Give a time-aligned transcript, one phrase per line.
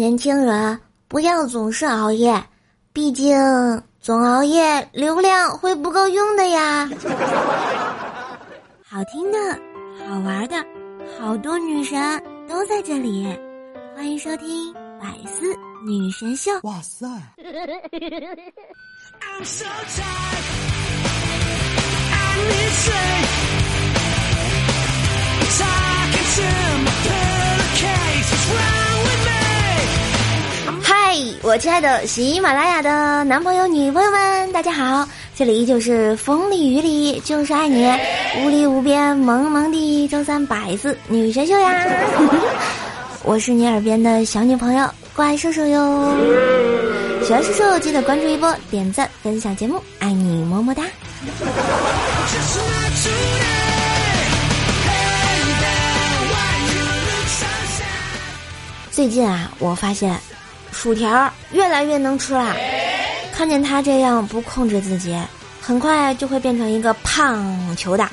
[0.00, 2.42] 年轻人不要总是熬夜，
[2.90, 3.36] 毕竟
[4.00, 6.88] 总熬夜流量会不够用的呀。
[8.82, 9.38] 好听的，
[10.08, 10.56] 好玩的，
[11.18, 12.00] 好多女神
[12.48, 13.26] 都在这里，
[13.94, 15.54] 欢迎收听《百思
[15.86, 16.50] 女神秀》。
[16.66, 17.06] 哇塞！
[31.12, 35.04] 嗨，我亲爱的喜马拉雅的男朋友、女朋友们，大家好！
[35.34, 37.84] 这里依旧是风里雨里就是爱你，
[38.44, 41.84] 无里无边萌萌的周三百字女神秀呀！
[43.26, 46.14] 我是你耳边的小女朋友怪兽兽哟，
[47.24, 50.84] 喜欢兽兽记得关注一波，点赞分享节目，爱你么么哒！
[58.92, 60.16] 最近啊，我发现
[60.80, 62.56] 薯条越来越能吃了。
[63.34, 65.14] 看见他这样不控制自己，
[65.60, 68.08] 很快就会变成一个胖球的。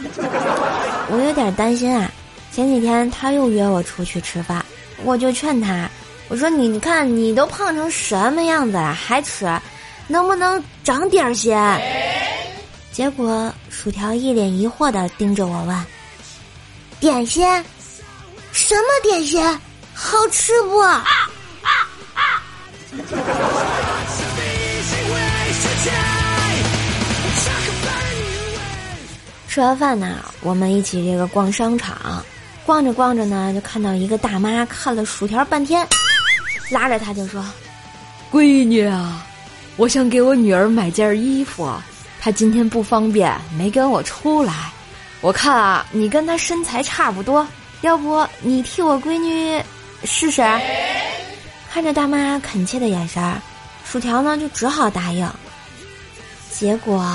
[1.10, 2.12] 我有点担心啊。
[2.52, 4.66] 前几天他又约我出去吃饭，
[5.06, 5.90] 我就劝他，
[6.28, 9.50] 我说：“你你看你都胖成什么样子了，还吃，
[10.08, 11.56] 能不能长点心？”
[12.92, 15.86] 结果薯条一脸疑惑的盯着我问
[17.00, 17.46] ：“点心？
[18.52, 19.42] 什么点心？”
[19.96, 20.82] 好吃不？
[29.48, 32.24] 吃完饭呢，我们一起这个逛商场，
[32.64, 35.88] 逛着逛着呢，就看到一个大妈看了薯条半天，
[36.70, 37.44] 拉着他就说
[38.32, 39.26] ：“闺女啊，
[39.78, 41.72] 我想给我女儿买件衣服，
[42.22, 44.54] 她今天不方便，没跟我出来。
[45.22, 47.48] 我看啊，你跟她身材差不多，
[47.82, 49.60] 要不你替我闺女。”
[50.04, 50.44] 试试，
[51.72, 53.22] 看着大妈恳切的眼神，
[53.86, 55.30] 薯条呢就只好答应。
[56.52, 57.06] 结果，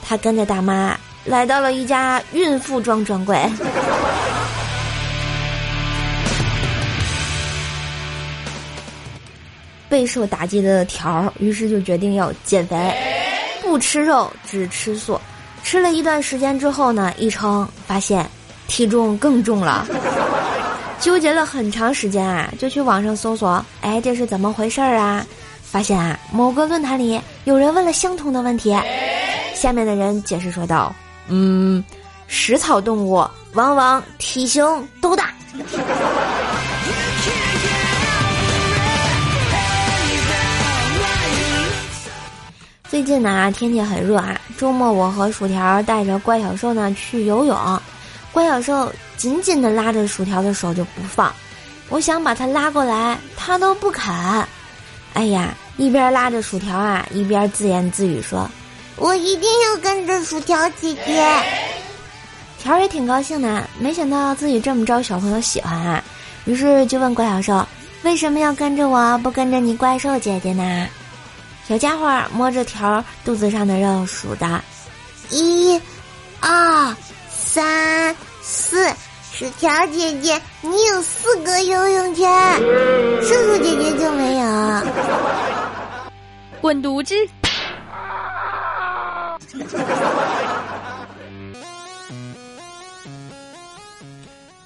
[0.00, 3.36] 他跟着大妈来到了一家孕妇装专柜，
[9.88, 12.94] 备受打击的条儿于是就决定要减肥，
[13.60, 15.20] 不吃肉，只吃素。
[15.64, 18.28] 吃了一段时间之后呢，一称发现
[18.68, 19.86] 体重更重了。
[21.02, 25.26] 纠结了很长时间啊，就去网上搜索，哎，这是怎么回事儿啊？
[25.60, 28.72] 发现啊，某个论坛里有人问了相同的问题，
[29.52, 30.94] 下面的人解释说道
[31.26, 31.82] ：“嗯，
[32.28, 34.64] 食草动物往往体型
[35.00, 35.34] 都大。”
[42.88, 47.58] 最近呢，天气很热啊，周末我和薯条带着怪小兽呢去游泳。
[48.32, 51.32] 怪小兽紧紧地拉着薯条的手就不放，
[51.90, 54.12] 我想把它拉过来，它都不肯。
[55.12, 58.50] 哎呀，一边拉着薯条啊，一边自言自语说
[58.96, 61.42] ：“我一定要跟着薯条姐姐。”
[62.58, 66.02] 条也挺高兴的，没想到自己这么招小朋友喜欢啊，
[66.46, 67.68] 于是就问怪小兽
[68.02, 70.86] ：“为什么要跟着我不跟着你怪兽姐姐呢？”
[71.68, 74.64] 小家伙摸着条肚子上的肉数的
[75.28, 75.78] ：“一、
[76.40, 76.96] 二。”
[77.52, 78.88] 三四，
[79.30, 82.58] 薯条姐姐，你有四个游泳圈，
[83.20, 84.82] 叔叔姐姐就没有。
[86.62, 87.14] 滚犊子！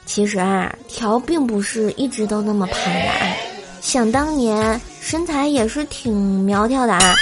[0.04, 3.34] 其实啊，条并不是一直都那么胖的啊，
[3.80, 6.14] 想当年身材也是挺
[6.44, 7.16] 苗条的啊，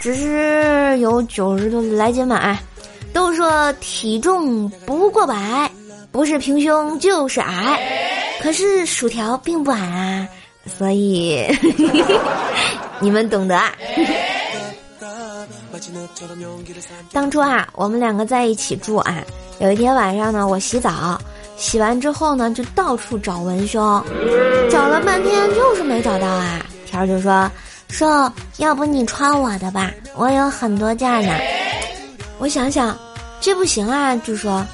[0.00, 2.58] 只是有九十多来斤吧。
[3.14, 5.70] 都说体重不过百，
[6.10, 7.80] 不是平胸就是矮，
[8.42, 10.28] 可是薯条并不矮啊，
[10.76, 11.46] 所以
[13.00, 13.58] 你们懂得。
[17.12, 19.22] 当初啊，我们两个在一起住啊，
[19.60, 21.20] 有一天晚上呢，我洗澡，
[21.56, 23.80] 洗完之后呢，就到处找文胸，
[24.70, 26.66] 找了半天就是没找到啊。
[26.86, 27.50] 条就说
[27.88, 31.32] ：“说要不你穿我的吧，我有很多件呢。”
[32.38, 32.96] 我想想，
[33.44, 34.16] 这不行啊！
[34.16, 34.64] 就说，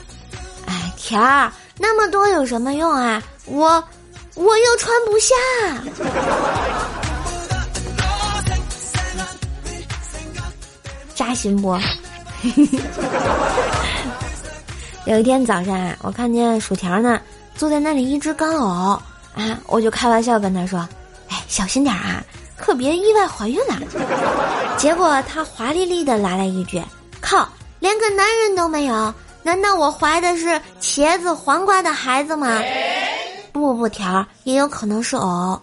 [0.65, 3.21] 哎，田儿那么多有什么用啊？
[3.47, 3.83] 我
[4.37, 5.35] 我又穿不下。
[11.17, 11.77] 扎心不？
[15.07, 17.21] 有一天早上啊，我看见薯条呢，
[17.57, 19.03] 坐在那里一只干呕啊，
[19.67, 20.89] 我就开玩笑跟他说
[21.29, 22.23] ：“哎，小心点儿啊，
[22.57, 23.75] 可别意外怀孕了。”
[24.79, 26.81] 结果他华丽丽的来了一句。
[27.21, 27.49] 靠，
[27.81, 29.13] 连个男人都没有，
[29.43, 32.63] 难道我怀的是茄子黄瓜的孩子吗？
[33.53, 35.61] 不不不，条也有可能是藕。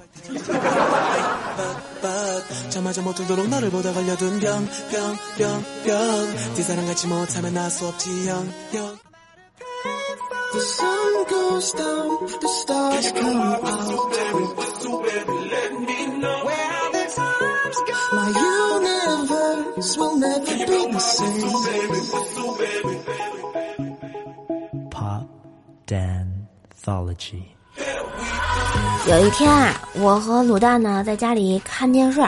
[29.08, 32.20] 有一天啊，我和卤蛋呢在家里看电视，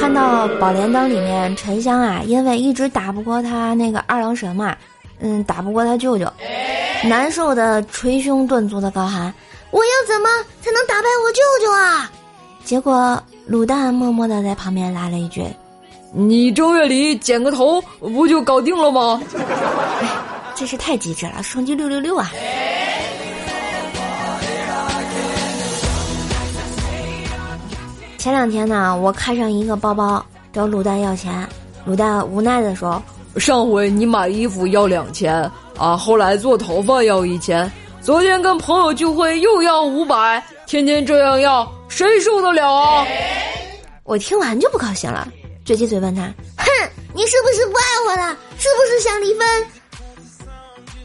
[0.00, 4.74] 看到《宝莲灯》里面沉香啊，因为一直打不过他那个二郎神嘛，
[5.20, 6.26] 嗯，打不过他舅舅，
[7.04, 9.32] 难受的捶胸顿足的高喊
[9.70, 10.28] ：“我要怎么
[10.62, 12.10] 才能打败我舅舅啊？”
[12.64, 15.44] 结果卤蛋默默的在旁边来了一句
[16.10, 19.20] ：“你正月里剪个头不就搞定了吗？”
[20.00, 20.08] 哎，
[20.54, 22.32] 真是太机智了，双击六六六啊！
[28.22, 31.44] 前两天呢，我看上一个包包，找卤蛋要钱，
[31.84, 33.02] 卤蛋无奈的说
[33.34, 35.34] ：“上回你买衣服要两千
[35.76, 37.68] 啊，后来做头发要一千，
[38.00, 43.04] 昨天跟朋友聚会又要五百，天天这样要，谁受得了啊？”
[44.06, 45.26] 我听完就不高兴了，
[45.66, 46.22] 撅起嘴问他
[46.58, 46.66] ：“哼，
[47.12, 48.36] 你是不是不爱我了？
[48.56, 49.44] 是不是想离婚？”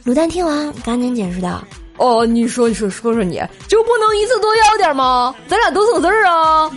[0.06, 1.64] 卤蛋听完赶紧解释道。
[1.98, 5.34] 哦，你说，你说，说说，你就不能一次多要点吗？
[5.48, 6.72] 咱俩都省事儿啊！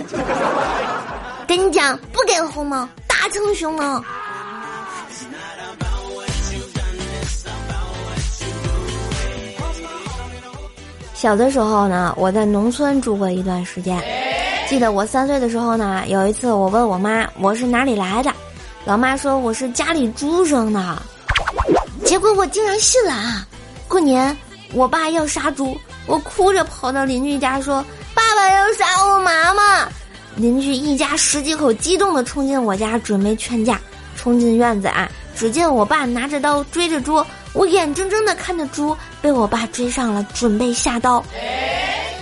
[1.47, 4.03] 跟你讲，不给红包，大成熊猫。
[11.13, 14.03] 小的时候呢，我在农村住过一段时间。
[14.69, 18.33] 记得我三岁的时候呢，有一次我问我妈我是哪里来的，
[18.87, 21.03] 老妈说我是家里猪生的，
[22.07, 23.47] 结果我竟然信了啊！
[23.87, 24.35] 过年。
[24.73, 27.85] 我爸要杀猪，我哭着跑到邻居家说
[28.15, 29.89] ：“爸爸要杀我妈妈。”
[30.37, 33.81] 邻居一家十几口激动地冲进我家准备劝架。
[34.17, 37.25] 冲进院子啊，只见我爸拿着刀追着猪，
[37.55, 41.25] 我眼睁睁地看着猪被我爸追上了，准备下刀，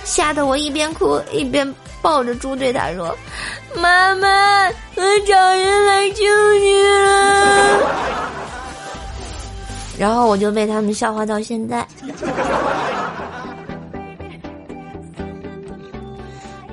[0.05, 3.17] 吓得我一边哭一边抱着猪对他说
[3.75, 4.29] ：“妈妈，
[4.95, 6.23] 我找人来救
[6.61, 8.28] 你了。”
[9.99, 11.87] 然后我就被他们笑话到现在。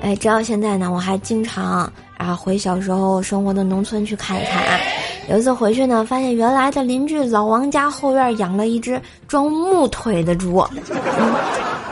[0.02, 4.78] 哎，直到现在呢，我还经常啊回小时候生活的农村去看一看啊。
[5.28, 10.64] 有一次回去呢，发现原来的邻居老王家后院养了一只装木腿的猪，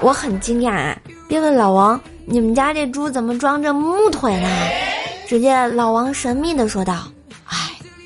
[0.01, 0.97] 我很惊讶啊，
[1.27, 4.49] 便问老王：“你们家这猪怎么装着木腿呢？”
[5.27, 7.09] 只见老王神秘的说道
[7.51, 7.57] ：“哎，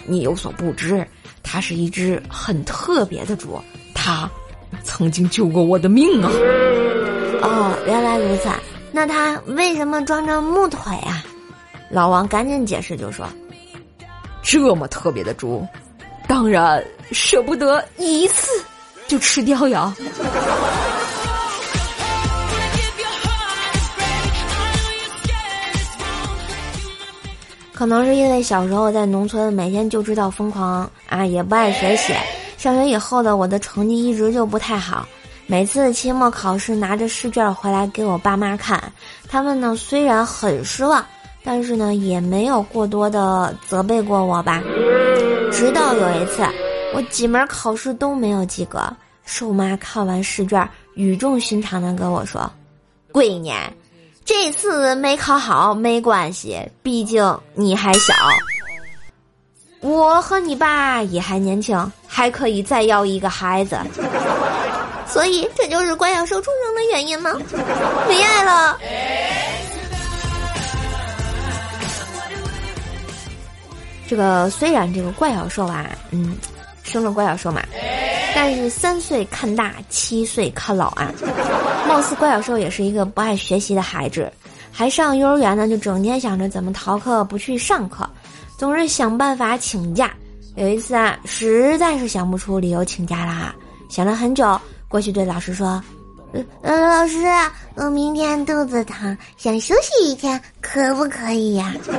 [0.06, 1.06] 你有所不知。”
[1.50, 3.58] 它是一只很特别的猪，
[3.94, 4.30] 它
[4.84, 6.30] 曾经救过我的命啊！
[7.40, 8.50] 哦，原来如此，
[8.92, 11.24] 那它为什么装着木腿啊？
[11.90, 13.26] 老王赶紧解释，就说
[14.44, 15.66] ：“这么特别的猪，
[16.26, 18.50] 当然舍不得一次
[19.06, 19.96] 就吃掉呀。”
[27.78, 32.12] 可能是因为小时候在农村，每天就知道疯狂啊，也不爱学习。
[32.56, 35.06] 上学以后的我的成绩一直就不太好，
[35.46, 38.82] 每次期末考试拿着试卷回来给我爸妈看，
[39.28, 41.06] 他们呢虽然很失望，
[41.44, 44.60] 但是呢也没有过多的责备过我吧。
[45.52, 46.42] 直到有一次，
[46.96, 48.92] 我几门考试都没有及格，
[49.24, 52.50] 瘦妈看完试卷，语重心长的跟我说
[53.14, 53.52] ：“闺女。”
[54.28, 58.12] 这次没考好没关系，毕竟你还小。
[59.80, 63.80] 我和你爸也还年轻，还可以再要一个孩子。
[65.06, 67.32] 所以这就是怪小兽出生的原因吗？
[68.06, 68.78] 没爱了。
[74.06, 76.36] 这个虽然这个怪小兽啊，嗯，
[76.82, 77.62] 生了怪小兽嘛。
[78.34, 81.12] 但是三岁看大，七岁看老啊！
[81.88, 84.32] 貌似怪小兽也是一个不爱学习的孩子，
[84.70, 88.08] 还上幼儿园呢，就整天想着怎么逃课不去上课，
[88.56, 90.12] 总是想办法请假。
[90.54, 93.54] 有一次啊，实在是想不出理由请假啦，
[93.88, 95.82] 想了很久，过去对老师说
[96.32, 97.18] ：“嗯嗯，老师，
[97.74, 101.72] 我明天肚子疼，想休息一天，可不可以呀？”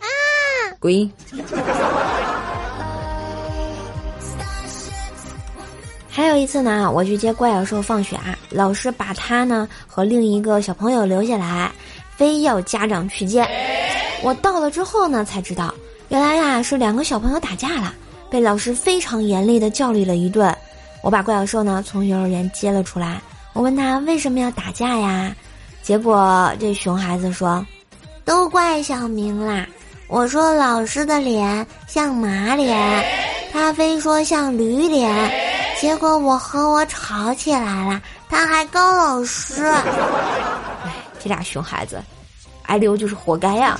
[0.00, 0.06] 啊！
[0.80, 1.10] 滚！
[6.14, 11.72] 还有一次呢，我去接怪小兽放学啊，老师把他呢和另一个小朋友留下来，
[12.18, 13.48] 非要家长去接。
[14.22, 15.72] 我到了之后呢，才知道
[16.10, 17.94] 原来呀是两个小朋友打架了，
[18.28, 20.54] 被老师非常严厉的教育了一顿。
[21.02, 23.18] 我把怪小兽呢从幼儿园接了出来，
[23.54, 25.34] 我问他为什么要打架呀？
[25.82, 27.66] 结果这熊孩子说
[28.22, 29.66] ：“都怪小明啦！
[30.08, 33.02] 我说老师的脸像马脸，
[33.50, 35.10] 他非说像驴脸，
[35.82, 39.68] 结果我和我吵起来了，他还告老师。
[41.18, 42.00] 这俩熊孩子，
[42.66, 43.76] 挨溜就是活该呀！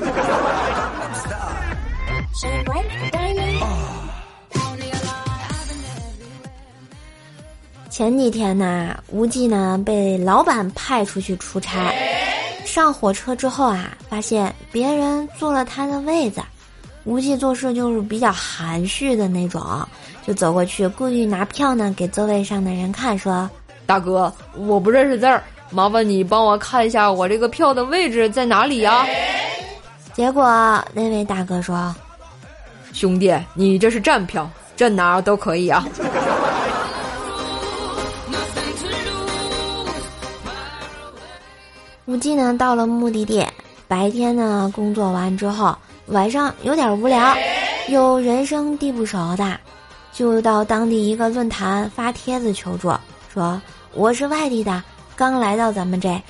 [7.88, 11.94] 前几天呢，无忌呢被老板派出去出差，
[12.66, 16.42] 上火车之后啊，发现别人坐了他的位子，
[17.04, 19.60] 无忌做事就是比较含蓄的那种，
[20.26, 23.50] 就走过去，故意拿票呢给座位上的人看，说
[23.86, 29.04] ：“大哥，我不认识字儿，麻烦你帮我看一下我这个票的位置在哪里呀？”
[30.14, 30.44] 结果
[30.92, 31.92] 那位大哥说
[32.92, 35.84] ：“兄弟，你这是站票，站哪儿都可以啊。
[42.06, 43.44] ”无忌呢，到了目的地，
[43.88, 47.34] 白天呢工作完之后，晚上有点无聊，
[47.88, 49.58] 有人生地不熟的，
[50.12, 52.92] 就到当地一个论坛发帖子求助，
[53.32, 53.60] 说
[53.94, 54.82] 我是外地的，
[55.14, 56.20] 刚来到咱们这，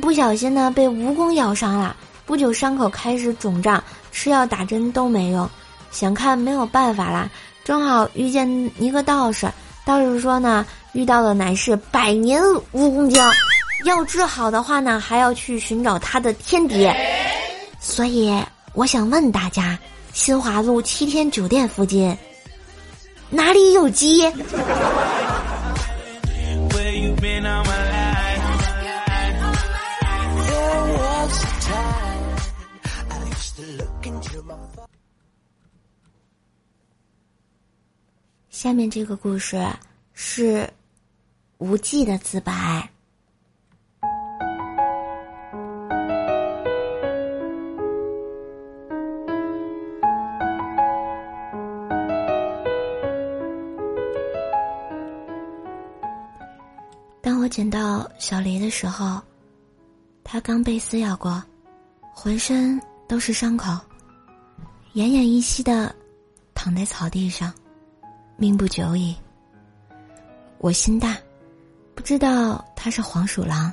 [0.00, 1.94] 不小心呢被蜈蚣咬伤了，
[2.24, 5.48] 不久伤口开始肿胀，吃药打针都没用，
[5.90, 7.30] 想看没有办法了，
[7.64, 9.46] 正好遇见一个道士，
[9.84, 12.42] 道士说呢，遇到的乃是百年
[12.72, 13.22] 蜈蚣精。
[13.84, 16.90] 要治好的话呢，还要去寻找他的天敌，
[17.78, 18.34] 所以
[18.78, 19.76] 我想问大家，
[20.12, 22.16] 新华路七天酒店附近
[23.28, 24.22] 哪里有鸡？
[38.48, 39.60] 下面这个故事
[40.12, 40.72] 是
[41.56, 42.88] 无忌的自白。
[58.18, 59.20] 小黎的时候，
[60.24, 61.42] 他刚被撕咬过，
[62.12, 63.72] 浑身都是伤口，
[64.94, 65.94] 奄奄一息的
[66.54, 67.52] 躺在草地上，
[68.36, 69.16] 命不久矣。
[70.58, 71.16] 我心大，
[71.94, 73.72] 不知道他是黄鼠狼，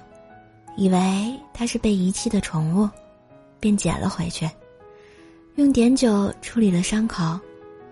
[0.78, 2.88] 以为他是被遗弃的宠物，
[3.60, 4.50] 便捡了回去，
[5.56, 7.40] 用碘酒处理了伤口，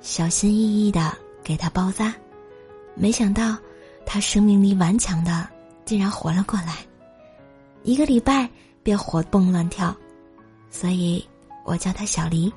[0.01, 1.11] 小心翼翼的
[1.43, 2.13] 给他包扎，
[2.93, 3.57] 没想到
[4.05, 5.49] 他生命力顽强的。
[5.85, 6.77] 竟然活了过来，
[7.83, 8.49] 一个礼拜
[8.81, 9.95] 便活蹦乱跳，
[10.69, 11.23] 所以
[11.65, 12.51] 我叫他小黎。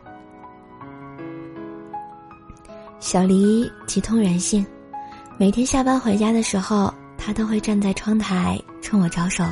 [2.99, 4.64] 小黎极通人性，
[5.38, 9.45] 每天下班回家的时候，他都会站在窗台冲我招手，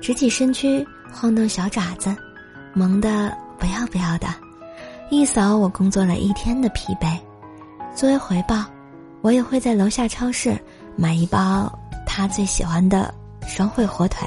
[0.00, 2.14] 直起身躯，晃动小爪子，
[2.72, 4.28] 萌的不要不要的，
[5.10, 7.18] 一扫我工作了一天的疲惫。
[7.94, 8.64] 作为回报，
[9.20, 10.56] 我也会在楼下超市
[10.96, 11.70] 买一包。
[12.12, 13.14] 他最喜欢的
[13.46, 14.26] 双汇火腿。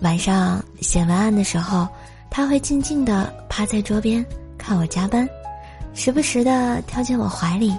[0.00, 1.88] 晚上写文案的时候，
[2.30, 4.24] 他会静静的趴在桌边
[4.56, 5.28] 看我加班，
[5.92, 7.74] 时不时的跳进我怀里，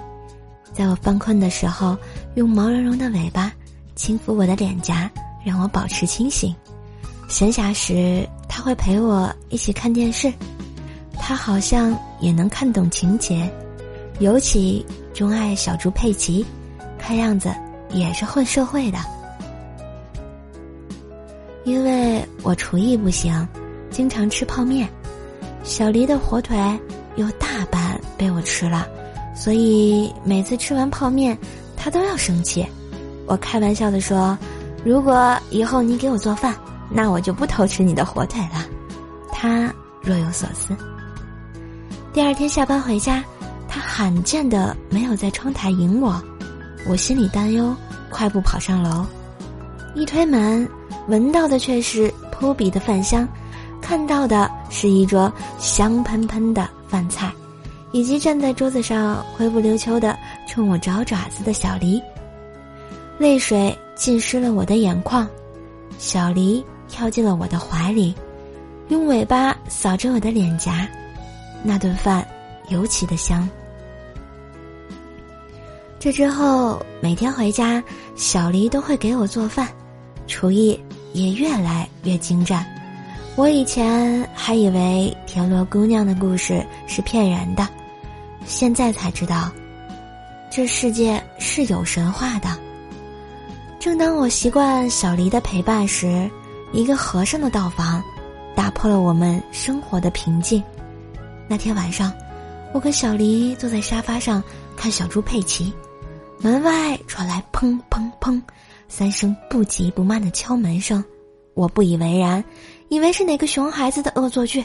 [0.74, 1.96] 在我犯困的时候，
[2.34, 3.50] 用毛茸茸的尾巴
[3.96, 5.10] 轻抚我的脸颊，
[5.42, 6.54] 让我保持清醒。
[7.26, 10.30] 闲暇时，他会陪我一起看电视，
[11.14, 13.50] 他好像也能看懂情节，
[14.20, 16.44] 尤其钟爱小猪佩奇。
[17.02, 17.52] 看样子
[17.90, 18.98] 也是混社会的，
[21.64, 23.46] 因为我厨艺不行，
[23.90, 24.88] 经常吃泡面，
[25.64, 26.56] 小黎的火腿
[27.16, 28.86] 有大半被我吃了，
[29.34, 31.36] 所以每次吃完泡面，
[31.76, 32.64] 他都要生气。
[33.26, 34.38] 我开玩笑的说
[34.84, 36.54] ：“如果以后你给我做饭，
[36.88, 38.64] 那我就不偷吃你的火腿了。”
[39.32, 40.74] 他若有所思。
[42.12, 43.24] 第二天下班回家，
[43.68, 46.22] 他罕见的没有在窗台迎我。
[46.84, 47.74] 我心里担忧，
[48.10, 49.06] 快步跑上楼，
[49.94, 50.68] 一推门，
[51.06, 53.26] 闻到的却是扑鼻的饭香，
[53.80, 57.32] 看到的是一桌香喷喷的饭菜，
[57.92, 62.02] 以及站在桌子上灰不溜秋的冲我找爪子的小黎。
[63.18, 65.28] 泪水浸湿了我的眼眶，
[65.98, 68.12] 小黎跳进了我的怀里，
[68.88, 70.88] 用尾巴扫着我的脸颊，
[71.62, 72.26] 那顿饭
[72.68, 73.48] 尤其的香。
[76.02, 77.80] 这之后，每天回家，
[78.16, 79.68] 小黎都会给我做饭，
[80.26, 80.76] 厨艺
[81.12, 82.66] 也越来越精湛。
[83.36, 87.68] 我以前还以为田螺姑娘的故事是骗人的，
[88.44, 89.48] 现在才知道，
[90.50, 92.48] 这世界是有神话的。
[93.78, 96.28] 正当我习惯小黎的陪伴时，
[96.72, 98.02] 一个和尚的到访，
[98.56, 100.60] 打破了我们生活的平静。
[101.46, 102.12] 那天晚上，
[102.74, 104.42] 我跟小黎坐在沙发上
[104.76, 105.72] 看小猪佩奇，
[106.42, 108.42] 门外传来砰砰砰
[108.88, 111.02] 三声不急不慢的敲门声。
[111.54, 112.44] 我不以为然，
[112.88, 114.64] 以为是哪个熊孩子的恶作剧。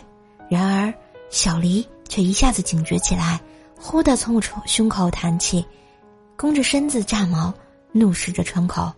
[0.49, 0.91] 然而，
[1.29, 3.39] 小黎却一下子警觉起来，
[3.79, 5.63] 忽地从我胸口弹起，
[6.35, 7.53] 弓着身子炸毛，
[7.91, 8.91] 怒视着窗口。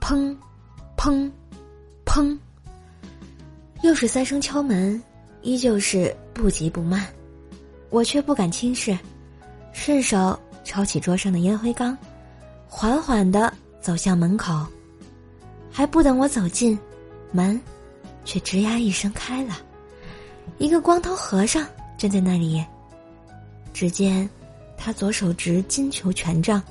[0.00, 0.36] 砰，
[0.96, 1.30] 砰，
[2.04, 2.36] 砰，
[3.82, 5.00] 又是三声敲门，
[5.42, 7.06] 依旧是不急不慢。
[7.90, 8.98] 我却不敢轻视，
[9.72, 11.96] 顺手抄起桌上的烟灰缸，
[12.68, 14.64] 缓缓地走向门口。
[15.70, 16.78] 还不等我走近，
[17.30, 17.60] 门
[18.24, 19.56] 却吱呀一声开了，
[20.58, 21.66] 一个光头和尚
[21.96, 22.64] 站在那里。
[23.72, 24.28] 只见
[24.76, 26.62] 他左手执金球权杖，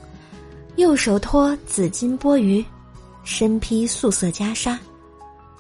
[0.76, 2.64] 右手托紫金钵盂，
[3.24, 4.78] 身披素色袈裟，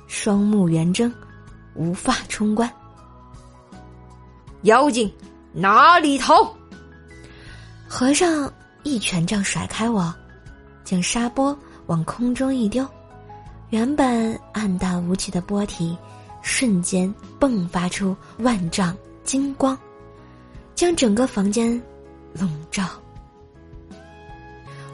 [0.07, 1.11] 双目圆睁，
[1.73, 2.71] 无发冲冠。
[4.61, 5.11] 妖精，
[5.51, 6.55] 哪里逃？
[7.93, 8.49] 和尚
[8.83, 10.15] 一权杖甩开我，
[10.85, 11.55] 将沙钵
[11.87, 12.87] 往空中一丢。
[13.69, 15.97] 原本暗淡无奇的波体，
[16.41, 18.95] 瞬间迸发出万丈
[19.25, 19.77] 金光，
[20.73, 21.79] 将整个房间
[22.31, 22.85] 笼罩。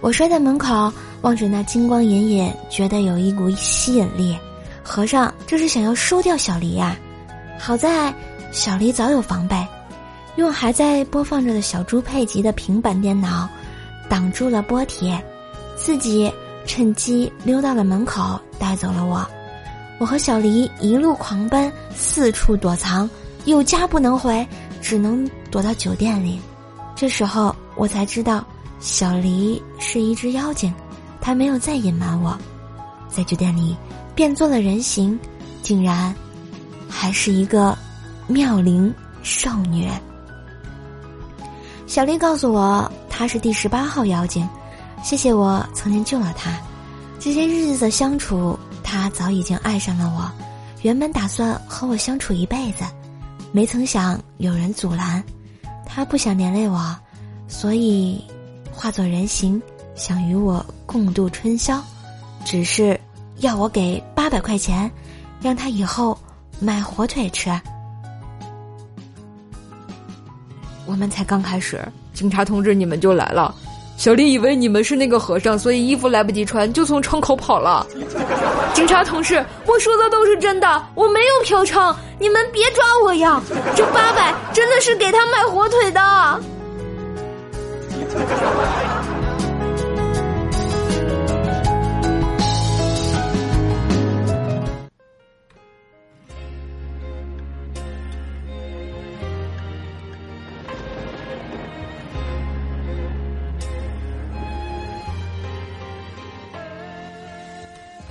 [0.01, 4.35] 我摔在门口，望着那金光隐隐，觉得有一股吸引力。
[4.83, 6.97] 和尚这是想要收掉小黎呀？
[7.59, 8.11] 好在
[8.51, 9.55] 小黎早有防备，
[10.37, 13.47] 用还在播放着的小猪佩奇的平板电脑
[14.09, 15.13] 挡住了波体，
[15.75, 16.31] 自己。
[16.69, 19.25] 趁机溜到了门口，带走了我。
[19.99, 23.09] 我和小黎一路狂奔，四处躲藏，
[23.45, 24.45] 有家不能回，
[24.81, 26.41] 只能躲到酒店里。
[26.93, 28.45] 这时候我才知道，
[28.81, 30.73] 小黎是一只妖精，
[31.21, 32.37] 他没有再隐瞒我，
[33.07, 33.73] 在酒店里
[34.13, 35.17] 变做了人形，
[35.61, 36.13] 竟然
[36.89, 37.77] 还是一个
[38.27, 39.89] 妙龄少女。
[41.97, 44.47] 小丽告诉我，她是第十八号妖精。
[45.01, 46.55] 谢谢我曾经救了他，
[47.19, 50.31] 这些日子的相处，他早已经爱上了我。
[50.83, 52.83] 原本打算和我相处一辈子，
[53.51, 55.23] 没曾想有人阻拦。
[55.87, 56.95] 他不想连累我，
[57.47, 58.23] 所以
[58.71, 59.59] 化作人形，
[59.95, 61.81] 想与我共度春宵，
[62.45, 62.99] 只是
[63.37, 64.91] 要我给八百块钱，
[65.41, 66.15] 让他以后
[66.59, 67.49] 买火腿吃。
[70.97, 71.79] 你们才刚开始，
[72.11, 73.53] 警察同志，你们就来了。
[73.97, 77.85] 小丽以为你们是那个和尚，所以衣服来不及穿，就从窗口跑了。
[78.73, 83.39] 警察同志，我说的都是真的，我没有嫖娼，你们别抓我呀！
[83.75, 86.41] 这八百真的是给他买火腿的。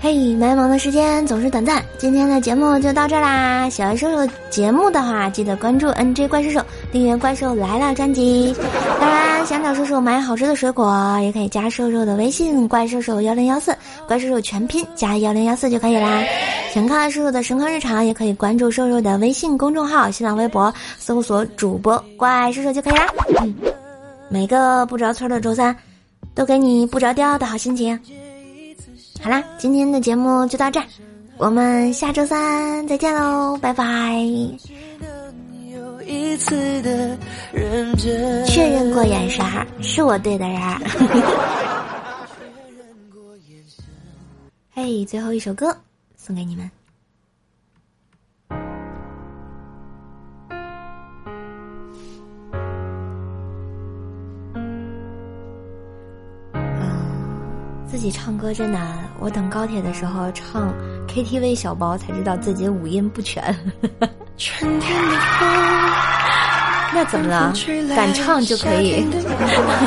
[0.07, 3.69] 嘿，忙的时间总是短暂，今天的节目就到这啦！
[3.69, 8.55] 喜欢瘦瘦节目的话，记得关注 NJ 怪兽兽，订阅《怪兽来了》专辑。
[9.01, 16.23] 当然，想找瘦瘦买好吃的水果，也可以加瘦瘦的微信“怪兽兽幺零幺四”，怪兽兽全拼加幺零幺四就可以啦。
[16.73, 23.09] 想看瘦瘦的神坑日常，也可以关注瘦瘦的微信公众号、新浪微博，搜索主播“怪兽兽”就可以啦。
[24.29, 25.77] 每个不着村的周三，
[26.33, 27.99] 都给你不着调的好心情。
[29.23, 30.87] 好啦，今天的节目就到这儿，
[31.39, 34.23] 我们下周三再见喽，拜拜。
[38.47, 40.61] 确认过眼神儿，是我对的人。
[44.73, 45.77] 嘿，最后一首歌
[46.17, 46.71] 送给你们。
[58.07, 60.73] 己唱歌真难，我等高铁的时候唱
[61.09, 63.43] KTV 小包才知道自己五音不全。
[66.95, 67.53] 那怎么了？
[67.97, 69.05] 敢唱就可以。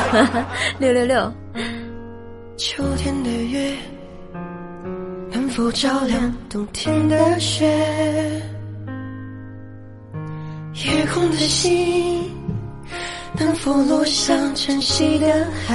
[0.78, 1.32] 六六六。
[2.58, 3.74] 秋天的月，
[5.30, 7.66] 能否照亮冬天的雪？
[10.74, 12.30] 夜空的星，
[13.38, 15.26] 能否落向晨曦的
[15.66, 15.74] 海？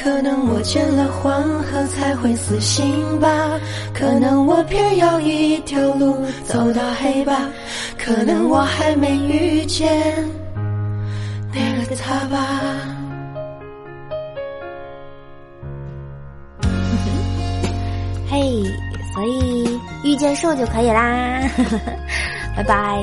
[0.00, 3.28] 可能我见了黄河才会死心吧，
[3.92, 7.50] 可能我偏要一条路走到黑吧，
[7.98, 10.24] 可能我还没遇见
[11.52, 12.38] 那个他吧。
[18.30, 18.62] 嘿，
[19.12, 21.40] 所以遇见树就可以啦，
[22.56, 23.02] 拜拜。